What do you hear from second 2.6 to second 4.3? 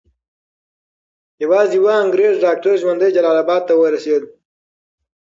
ژوندی جلال اباد ته ورسېد.